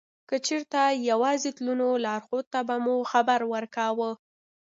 که 0.29 0.35
چېرته 0.47 0.79
یوازې 1.09 1.49
تلو 1.57 1.73
نو 1.81 1.89
لارښود 2.05 2.45
ته 2.53 2.59
به 2.67 2.75
مو 2.85 2.95
خبر 3.11 3.39
ورکاوه. 3.53 4.09